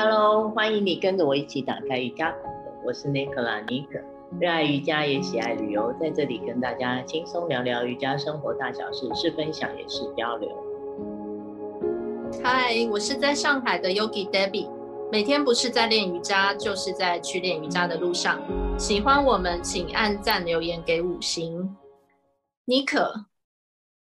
[0.00, 2.32] Hello，欢迎你跟着我一起打开瑜伽
[2.84, 3.98] 我是妮可拉妮可，
[4.38, 10.48] 热爱瑜伽也喜爱旅游，在这里跟大家轻松聊聊瑜伽生活大小事，是分享也是交流。
[12.44, 14.70] 嗨，我是在上海的 Yogi Debbie，
[15.10, 18.40] 每天不是在练瑜伽，就是在去练瑜伽的路上。
[18.78, 21.76] 喜欢我们，请按赞留言给五星。
[22.66, 23.24] 妮可，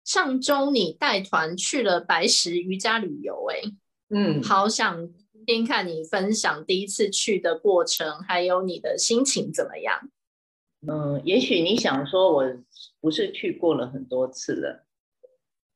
[0.03, 3.71] 上周你带团去了白石瑜伽旅游，欸，哎，
[4.09, 5.07] 嗯，好想。
[5.47, 10.11] 听看你分享第一次去的过程，还有你的心情怎么样？
[10.85, 12.57] 嗯，也许你想说，我
[12.99, 14.85] 不是去过了很多次了，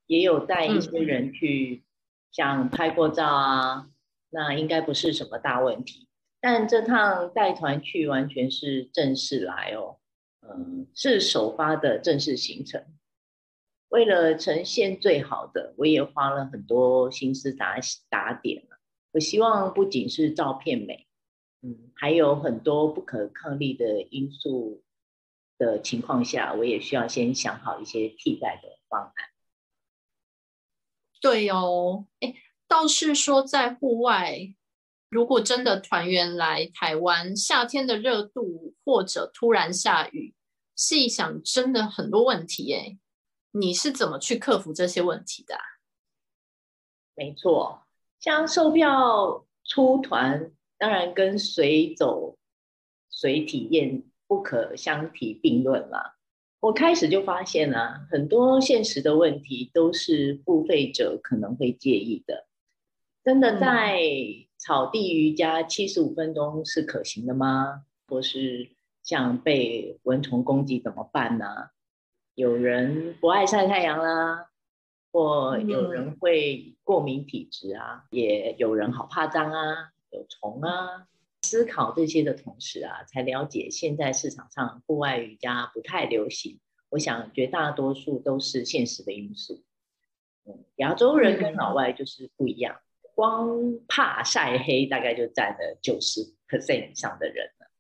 [0.07, 1.85] 也有带一些人去，
[2.33, 3.91] 像拍过照啊，嗯、
[4.31, 6.09] 那应该不是什么大问题。
[6.41, 9.99] 但这趟带团去完全是正式来哦，
[10.41, 12.83] 嗯，是首发的正式行程。
[13.87, 17.77] 为了呈现最好的，我也花了很多心思打
[18.09, 18.67] 打点。
[19.11, 21.07] 我希望不仅是照片美，
[21.61, 24.83] 嗯，还有很多不可抗力的因素
[25.57, 29.13] 的情况下，我也需要先想好一些替代的方案。
[31.19, 32.33] 对哦，哎，
[32.67, 34.55] 倒是说在户外，
[35.09, 40.33] 如果真的团员来台湾，夏天的热度或者突然下雨，
[40.75, 42.97] 细想真的很多问题哎，
[43.51, 45.61] 你是怎么去克服这些问题的啊？
[47.13, 47.83] 没错。
[48.21, 52.37] 像售票出团，当然跟随走
[53.09, 56.17] 随体验不可相提并论啦。
[56.59, 62.45] 我开始就发现啊，很多现实的问题都是付费者可能会介意的。
[63.23, 63.99] 真的在
[64.55, 67.85] 草地瑜伽七十五分钟是可行的吗？
[68.07, 68.69] 或是
[69.01, 71.71] 像被蚊虫攻击怎么办呢？
[72.35, 74.49] 有人不爱晒太阳啦。
[75.13, 81.07] 或有人会过敏体质啊，也有人好怕脏啊，有虫啊。
[81.41, 86.59] 思考这些的同时啊，才了解现在市场上户外瑜伽不太流行。
[86.89, 89.63] 我想绝大多数都是现实的因素。
[90.43, 92.81] 嗯，亚洲人跟老外就是不一样，
[93.15, 97.71] 光怕晒黑大概就占了九十 percent 以上的人了。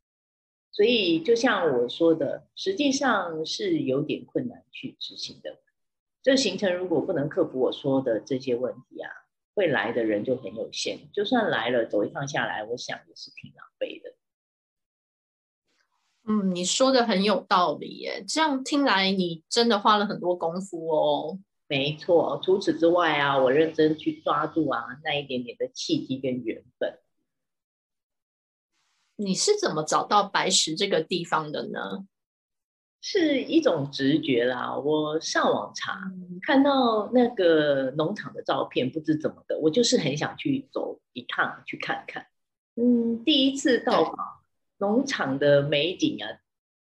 [0.71, 5.59] 所以就像我说的，实际上是有点困难去执行的。
[6.23, 9.09] 这行程如果不能克服我说的这些问题啊，
[9.55, 11.11] 会来的人就很有限。
[11.11, 14.15] 就算来了，走一趟下来，我想也是挺狼狈的。
[16.27, 18.23] 嗯，你说的很有道理耶。
[18.27, 21.39] 这样听来，你真的花了很多功夫哦。
[21.67, 26.99] 没错，除此之外啊，我认真去抓住啊那一点点的契机跟缘分。
[29.15, 32.05] 你是怎么找到白石这个地方的呢？
[33.03, 34.77] 是一种直觉啦。
[34.77, 35.99] 我上网查，
[36.43, 42.27] 看到那个农场的照片，不知怎么的，我就是很想去走一趟，去看看。
[42.75, 44.15] 嗯，第一次到访
[44.77, 46.29] 农场的美景啊，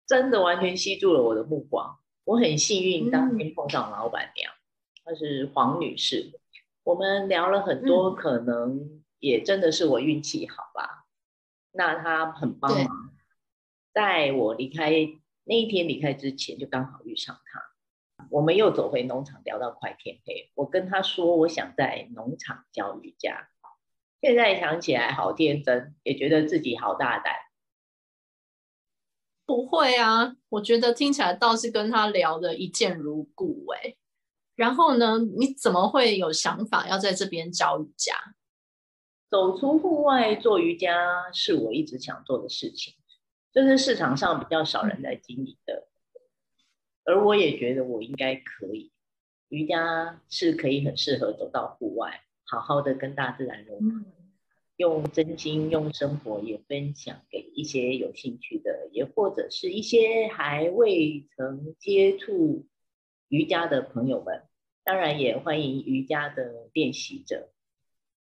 [0.07, 1.99] 真的完全吸住了我的目光。
[2.25, 4.51] 我很幸运，当天碰上老板娘，
[5.05, 6.33] 她是黄女士。
[6.85, 11.05] 我们聊了很多，可能也真的是我运气好吧。
[11.73, 13.13] 那她很帮忙，
[13.93, 15.07] 在我离开。
[15.49, 18.27] 那一天离开之前，就刚好遇上他。
[18.29, 20.53] 我们又走回农场，聊到快天黑。
[20.55, 23.49] 我跟他说，我想在农场教瑜伽。
[24.21, 27.35] 现在想起来，好天真，也觉得自己好大胆。
[29.47, 33.97] 不会啊，我觉得听起来倒是跟他聊的一见如故哎。
[34.55, 38.15] 然后呢，你怎么会有想法要在这边教瑜伽？
[39.31, 42.98] 走出户外做瑜伽是我一直想做的事情。
[43.53, 45.89] 这是市场上比较少人在经营的，
[47.05, 48.93] 而我也觉得我应该可以。
[49.49, 54.07] 瑜伽是可以很适合走到户外，好好的跟大自然融合，
[54.77, 62.67] 用真心、用生活也分享给一些有兴趣的，也或者是一些还未曾接触
[63.29, 64.43] 瑜伽的朋友们。
[64.85, 67.49] 当然，也欢迎瑜伽的练习者。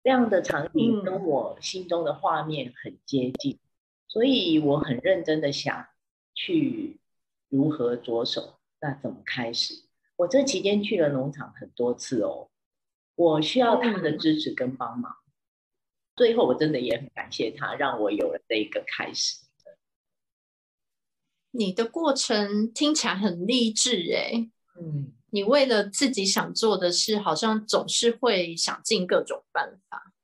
[0.04, 3.58] 这样的场景跟我心中的画面很接近。
[4.08, 5.88] 所以我很认真的想
[6.34, 7.00] 去
[7.48, 9.84] 如何着手，那怎么开始？
[10.16, 12.48] 我这期间去了农场很多次哦，
[13.14, 15.16] 我需要他的支持跟帮忙。
[16.14, 19.44] 最后我真的也很感谢他，让我有了这一个开始。
[21.50, 24.50] 你的过程听起来很励志诶。
[24.80, 30.14] 嗯，你为了自己想做的事，好像总是会想尽各种办法。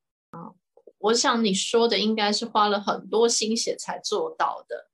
[1.02, 4.88] 我想你说的应该是花了很多心血才做到的。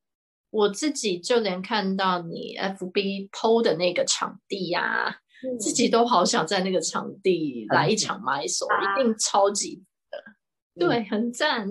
[0.51, 10.25] 我自己就连看到你 FB PO 的那个场地呀、啊，嗯、自己都好想在那个场地来一场 Mysore，一定超级的。
[10.75, 11.69] 对，很赞。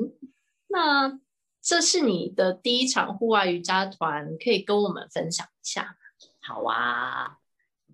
[0.67, 1.19] 那
[1.59, 5.97] 这是你的第一场户外瑜伽团，可以跟我们分享一下？
[6.39, 7.39] 好啊，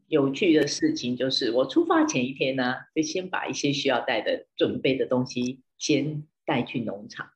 [0.07, 7.29] 有趣的事情就是，我出发前一天呢，就先把一些需要带的、准备的东西先带去农场，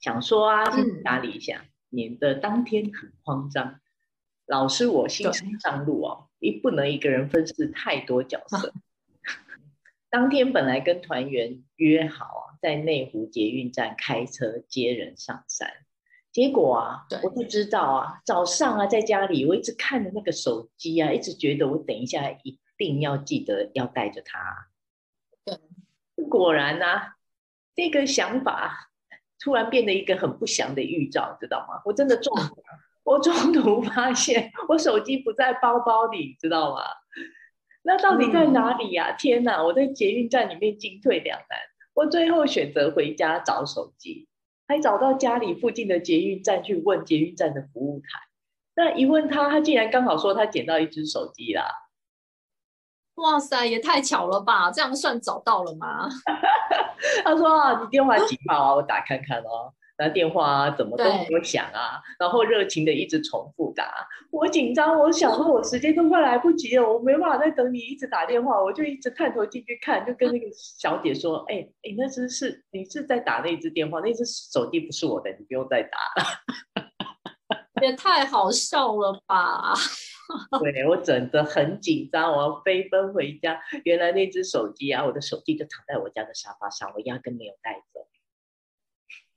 [0.00, 3.80] 想说啊，先打理一下，免得当天很慌张。
[4.46, 8.74] 老师，我新生上路哦，一不能一个人分饰太多角色。
[10.10, 15.70] 当天本来跟团员约好啊，在内湖捷运站开车接人上山。
[16.30, 24.68] 结果啊，我不知道啊，早上啊，在家里我一直看着那个手机啊，一直觉得我等一下一定要记得要带着它。
[25.44, 25.58] 对，
[26.28, 27.16] 果然啊，
[27.74, 28.90] 这个想法
[29.40, 31.82] 突然变得一个很不祥的预兆，知道吗？
[31.84, 32.50] 我真的中了，
[33.04, 36.82] 我中途发现我手机不在包包里，知道吗？
[37.82, 39.10] 那到底在哪里呀？
[39.10, 39.12] 啊？
[39.12, 41.58] 天哪，我在捷运站里面进退两难，
[41.94, 44.28] 我最后选择回家找手机。
[44.66, 48.06] 还找到家里附近的捷运站去问捷运站的服务台，
[48.76, 51.70] 那一问他，他竟然刚好说他捡到一只手机啦！
[53.16, 54.70] 哇塞，也太巧了吧！
[54.70, 56.08] 这样算找到了吗？
[57.24, 58.74] 他说啊，你电话几号啊？
[58.74, 59.72] 我打看看哦。
[59.96, 63.84] 那电话啊，怎么都没有响啊，然后热情的一直重复打，
[64.32, 76.73] 我紧张，我想说我时间都快来不及了，我没办法再等你一直打电话，我就一直探头进去看，就跟那个小姐说，哎、欸、哎、欸，那只是你是在打那只电话，那只手机不是我的，你不用再打了。
[77.84, 79.74] 也太好笑了吧！
[80.62, 88.08] 对，我真的很紧张，我要飞奔回家，原来那只手机啊，我的手机就躺在我家的沙发上，我压根没有带走。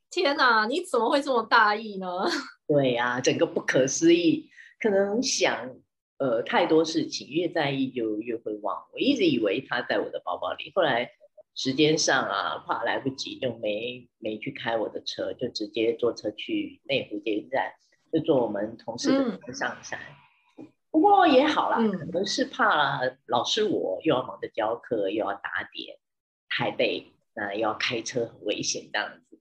[0.09, 2.07] 天哪，你怎么会这么大意呢？
[2.67, 4.50] 对呀、啊，整个不可思议。
[4.79, 5.75] 可能想
[6.19, 8.88] 呃太多事情，越在意就越会忘。
[8.93, 11.11] 我一直以为他在我的包包里，后来
[11.55, 17.73] 时间上啊怕来不及，就没没去开我的车，就直接坐车去内湖捷运站，
[18.12, 20.00] 就坐我们同事的车上山。
[20.57, 25.98] 嗯、不过也好啦，可能是怕老师我又要忙着教课，又要打点，
[26.50, 29.39] 台北，那又要开车很危险这样子。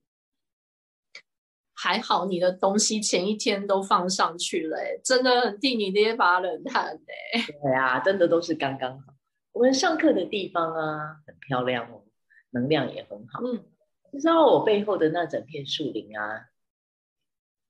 [1.79, 6.99] 还好你的东西前一天都放上去了，真的很替你捏把冷汗
[7.33, 7.45] 哎。
[7.61, 9.13] 对啊，真的都是刚刚好。
[9.51, 12.03] 我们上课的地方啊，很漂亮哦，
[12.49, 13.41] 能量也很好。
[13.43, 13.63] 嗯，
[14.11, 16.47] 你知道我背后的那整片树林啊，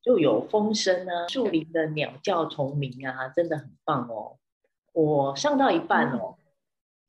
[0.07, 4.37] 就有风声啊，树林的鸟叫虫鸣啊，真的很棒哦。
[4.93, 6.43] 我上到一半哦，嗯、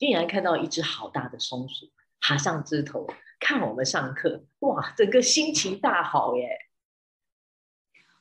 [0.01, 1.87] 竟然看到一只好大的松鼠
[2.21, 3.07] 爬上枝头
[3.39, 6.49] 看我们上课，哇，整个心情大好耶。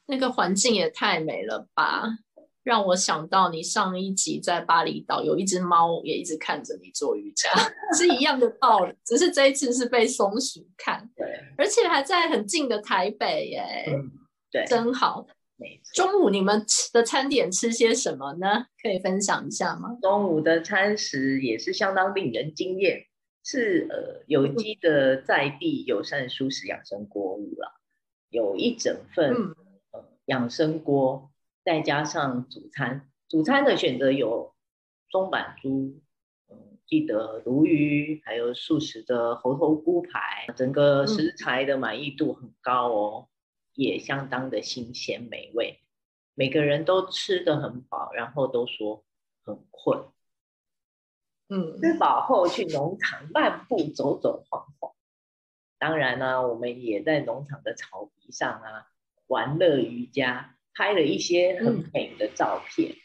[0.05, 2.03] 那个环境也太美了吧，
[2.61, 7.49] 让我想到你上一集在巴厘岛有一只猫也一直看着你做瑜伽，
[7.97, 11.25] 是一样的道理，只是这一次是被松鼠看，对，
[11.57, 14.11] 而且还在很近的台北耶，嗯、
[14.51, 15.25] 对，真好。
[15.93, 18.65] 中午你们吃的餐点吃些什么呢？
[18.81, 19.97] 可以分享一下吗？
[20.01, 23.05] 中午的餐食也是相当令人惊艳，
[23.43, 27.79] 是呃有机的在地友善素食养生锅物了，
[28.29, 29.33] 有一整份。
[29.33, 29.55] 嗯
[30.27, 31.31] 养生锅，
[31.63, 33.09] 再加上主餐。
[33.29, 34.53] 主餐的选择有
[35.09, 36.01] 松板猪，
[36.49, 43.36] 嗯，记得鲈鱼，还有素食的猴头菇排，整个食材的满意度很高哦，嗯、
[43.77, 45.79] 也相当的新鲜美味。
[46.33, 49.05] 每个人都吃得很饱，然后都说
[49.45, 50.03] 很困。
[51.47, 54.93] 嗯，吃饱后去农场漫步走走晃晃。
[55.79, 58.87] 当然呢、啊，我们也在农场的草皮上啊。
[59.27, 62.91] 玩乐瑜伽，拍了一些很美的照片。
[62.91, 62.95] 嗯、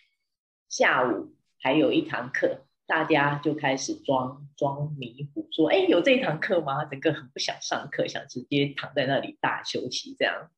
[0.69, 10.51] 下午还有一堂课，大家就开始装装迷糊，说：“哎，有这一堂课吗？”整个很不想上课，想直接躺在那里大休息，这样。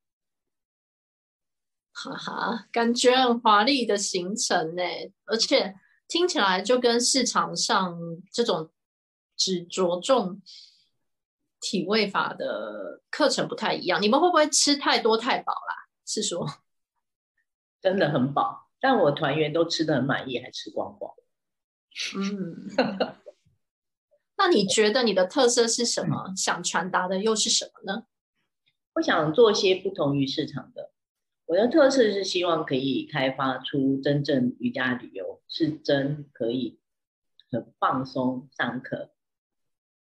[1.94, 4.82] 哈哈，感觉很华丽的行程呢，
[5.24, 5.74] 而且
[6.08, 7.96] 听起来就跟市场上
[8.32, 8.70] 这种
[9.36, 10.42] 只着重。
[11.66, 15.88] 体位法的课程不太一样，你们会不会吃太多太饱啦？
[16.04, 16.46] 是说
[17.80, 21.14] 真的很饱，但我团员都吃的很满意，还吃光光。
[22.18, 22.68] 嗯，
[24.36, 26.26] 那你觉得你的特色是什么？
[26.28, 28.04] 嗯、想传达的又是什么呢？
[28.96, 30.92] 我想做些不同于市场的。
[31.46, 36.78] 我的特色是希望可以开发出真正瑜伽旅游，是真可以
[37.50, 39.10] 很放松上课。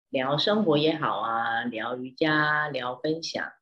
[0.09, 3.53] 聊生活也好啊，聊瑜伽，聊分享，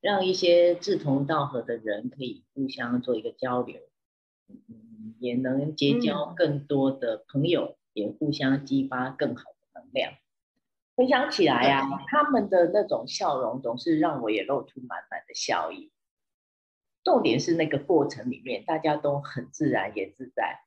[0.00, 3.80] 让一些志同道合的人可以互相做一个交流，
[4.48, 10.12] 嗯，也能结交更多的朋友，嗯、也互相激发更好的能量。
[10.94, 15.90] 回想起来呀、啊，他们的那种笑容总是让我也露出满满的笑意。
[17.08, 20.60] 重点是那个过程里面，大家都很自然也自在，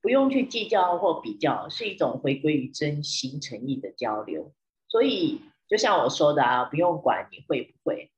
[0.00, 4.54] 不用去计较或比较，是一种回归于真心诚意的交流。
[4.88, 8.12] 所以，就像我说的啊，不用管你会不会，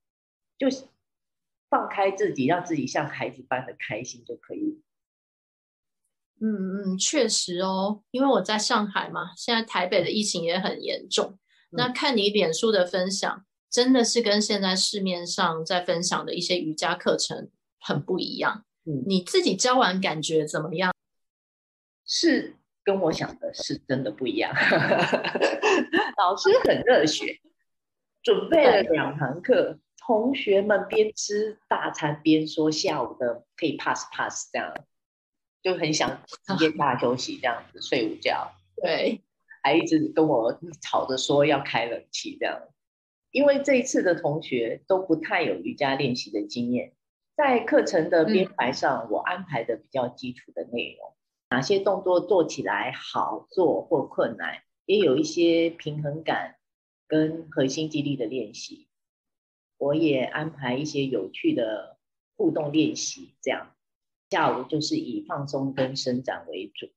[0.59, 0.67] 就
[1.71, 4.83] 放开自己，让自己像孩子般的开心就可以。
[6.39, 11.39] 嗯嗯，确实哦，因为我在上海嘛，现在台北的疫情也很严重。
[11.71, 17.49] 嗯、那看你脸书的分享，真的是跟现在市面上在分享的一些瑜伽课程。
[17.81, 20.93] 很不一样，嗯，你自己教完感觉怎么样？
[22.05, 24.53] 是跟我想的是真的不一样。
[26.19, 27.41] 老师很热血，
[28.23, 34.75] 准备了两堂课，同学们边吃大餐边说下午的可以 pass pass 这样，
[35.63, 38.53] 就很想直接大休息这样子睡午觉。
[38.83, 39.23] 对，
[39.63, 42.61] 还一直跟我吵着说要开冷气这样，
[43.31, 46.93] 因为这一次的同学都不太有瑜伽练习的经验。
[47.43, 51.17] 在课程的编排上，我安排的比较基础的内容，
[51.49, 56.57] 哪些动作做起来好做或困难，也有一些平衡感
[57.09, 58.89] 跟核心肌力的练习。
[59.79, 61.97] 我也安排一些有趣的
[62.37, 63.75] 互动练习，这样
[64.29, 66.91] 下午就是以放松跟伸展为主。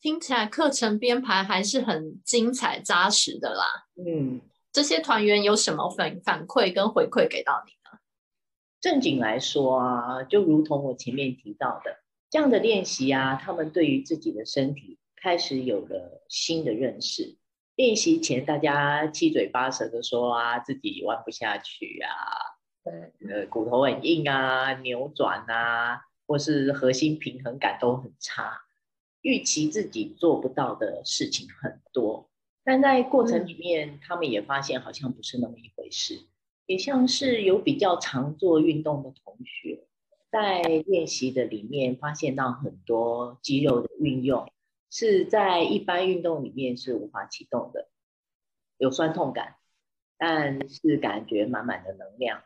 [0.00, 3.86] 听起来课程编排还是很精彩扎实的啦。
[4.04, 4.40] 嗯，
[4.72, 7.77] 这些团员有什么反反馈跟回馈给到你？
[8.88, 11.98] 正经来说啊，就如同我前面提到的，
[12.30, 17.36] 这样的练习啊，他们对于自己的身体开始有了新的认识。
[17.76, 22.08] 练习前，大家七嘴八舌的说啊，自己弯不下去啊，
[23.28, 28.62] 呃，骨头很硬啊，扭转啊，或是核心平衡感都很差，
[29.20, 32.30] 预期自己做不到的事情很多。
[32.64, 36.20] 但在过程里面，嗯、他们也发现好像不是那么一回事。
[36.68, 39.86] 也像是有比较常做运动的同学，
[40.30, 44.52] 在练习的里面发现到很多肌肉的运用
[44.90, 47.88] 是在一般运动里面是无法启动的，
[48.76, 49.56] 有酸痛感，
[50.18, 52.42] 但是感觉满满的能量。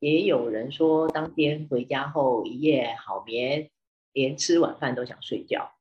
[0.00, 3.70] 也有人说，当天回家后一夜好眠，
[4.12, 5.72] 连吃晚饭都想睡觉。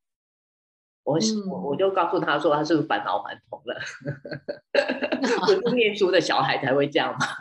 [1.04, 3.76] 我、嗯、我就告诉他说，他是不是返老还童了？
[5.62, 7.28] 不是念书的小孩才会这样吗？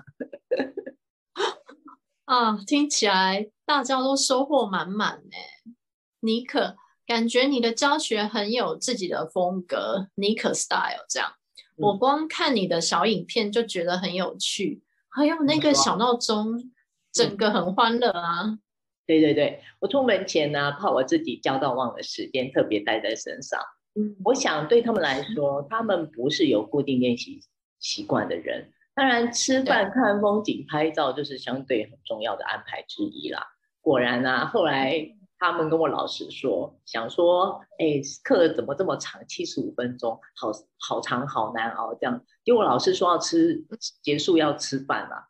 [2.26, 5.74] 啊，听起来大家都收获满满呢。
[6.20, 6.76] 尼可，
[7.06, 11.34] 感觉你的教学很有自己的风格，尼可 style 这样。
[11.76, 16.72] 我光看你的小影片就觉得很有趣，还有那个小闹钟，
[17.12, 18.58] 整个很欢乐啊。
[19.06, 23.60] 对对对，我出门前呢，怕我自己交到忘的时间，特别带在身上。
[23.94, 27.40] 嗯，我想对他们来说，他们不是有固定练习
[27.78, 28.72] 习惯的人。
[28.94, 33.46] 当然，吃饭、看风景、拍照就是相对很重要的安排之一啦。
[33.80, 42.24] 果然啊，后来他们跟我老师说，想说，哎，课怎么这么长，七十五分钟，好好长，好难熬这样。
[42.42, 43.66] 结果老师说要吃，
[44.02, 45.28] 结束要吃饭了，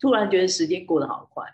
[0.00, 1.46] 突然觉得时间过得好快。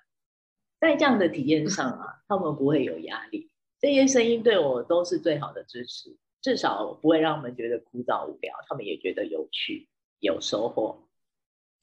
[0.81, 3.51] 在这样的体验上啊，他们不会有压力。
[3.79, 9.89] 这些声音对我都是最好的支持，至少不会让他们觉得枯燥无聊，他们也觉得有趣、
[10.21, 11.09] 有收获。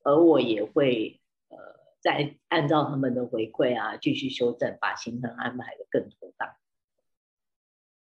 [0.04, 1.58] 而我也会呃，
[2.02, 6.56] 再按照他们的回馈啊，继续修正，把行程安排的更妥当。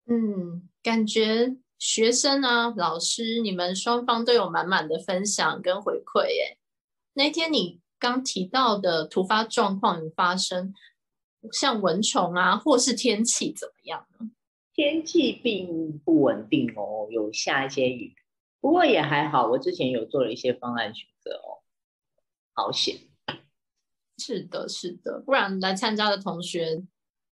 [0.07, 6.59] 嗯，感觉学生啊、老师，你们双方都有满满的分享跟回馈耶。
[7.15, 7.81] 那天你。
[7.99, 10.75] 刚提到的突发状况发生，
[11.51, 14.31] 像蚊虫啊，或是天气怎么样呢？
[14.75, 18.15] 天气并不稳定哦，有下一些雨，
[18.67, 19.47] 不过也还好。
[19.47, 21.63] 我之前有做了一些方案选择哦，
[22.53, 22.97] 好险。
[24.19, 26.83] 是的，是的，不然来参加的同学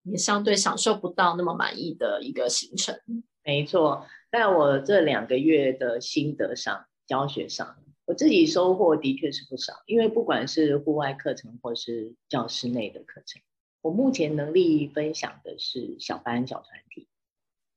[0.04, 2.98] 也相对享受不到那么满意的一个行程。
[3.44, 7.78] 没错，在我这两个月的心得上，教学上。
[8.06, 13.42] 我自己收获的确是不少，因为不管是户外课程或是教室内的课程，
[13.82, 17.10] 我目前能力分享的是小班小团体，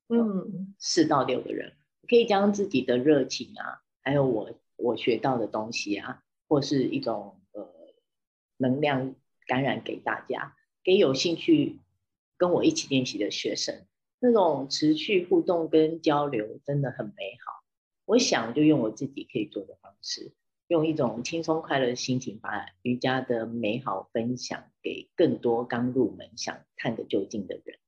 [0.06, 1.72] 嗯，四到六个人，
[2.10, 7.72] 可以将自己的热情啊，还有我我学到的东西啊，或是一种呃
[8.56, 9.14] 能量
[9.46, 11.78] 感染给大家，给有兴趣
[12.36, 13.86] 跟我一起练习的学生，
[14.18, 17.62] 那种持续互动跟交流真的很美好。
[18.06, 20.32] 我想就用我自己可以做的方式，
[20.66, 27.78] 用一种轻松快乐的心情，把瑜伽的美好分享给更多刚入门想探个究竟的人。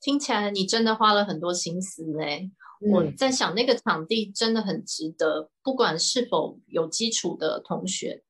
[0.00, 2.50] 听起来你真的花了很多心思嘞。
[2.80, 8.22] 嗯、我在想，那个场地真的很值得，不管是否有基础的同学，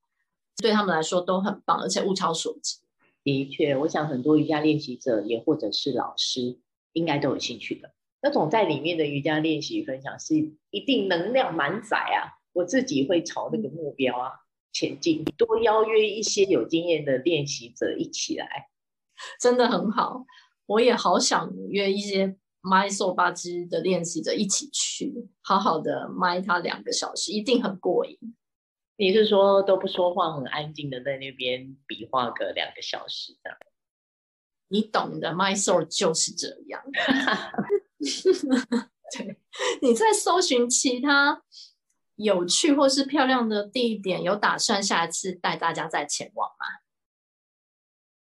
[0.56, 2.78] 对他们来说都很棒，而且物超所值。
[3.22, 6.58] 的确，我想很多瑜伽练习者也或者是老师，
[6.94, 7.92] 应该都有兴趣的。
[8.22, 10.34] 那种在里面的瑜伽练习分享是
[10.70, 12.40] 一定能量满载啊！
[12.54, 14.32] 我自己会朝那个目标啊
[14.72, 18.68] 前进，多邀约一些有经验的练习者一起来，
[19.38, 20.24] 真的很好。
[20.68, 28.18] 我也好想约一些 Mysore 八支的练习者一起去，好好的 My 他两个小时，一定很过瘾。
[28.96, 33.58] 你是说都不说话，很安静的在那边比划个两个小时这样？
[34.68, 36.82] 你懂的，Mysore 就是这样。
[39.16, 39.38] 对，
[39.80, 41.42] 你在搜寻其他
[42.16, 46.66] 有趣或是漂亮的地点，有打算下一次带大家再前往吗？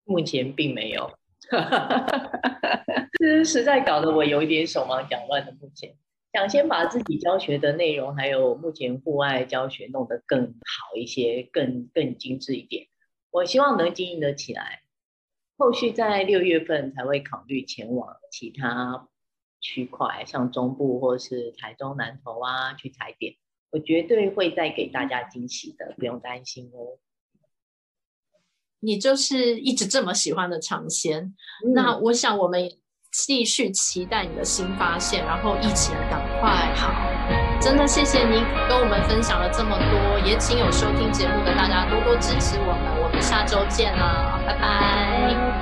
[0.03, 1.17] 目前并没有，
[3.19, 5.51] 这实在搞得我有一点手忙脚乱的。
[5.53, 5.95] 目前。
[6.33, 12.87] 想先把自己教学的内容，还有目前户外教学弄得更好一些，更更精致一点。
[13.31, 14.81] 我希望能经营得起来。
[15.57, 19.07] 后续在六月份才会考虑前往其他
[19.61, 23.35] 区块，像中部或是台中南投啊去踩点。
[23.71, 26.99] 我绝对会再给大家惊喜的，不用担心哦。
[28.85, 31.33] 你就是一直这么喜欢的尝鲜，
[31.65, 32.69] 嗯、那我想我们。
[33.17, 36.91] 继续期待你的新发现，然后一起赶快好。
[37.61, 43.01] 真的谢谢你跟我们分享了这么多，也请有收听节目的大家多多支持我们。
[43.01, 44.59] 我们下周见啦，拜拜。
[44.59, 45.54] 拜拜。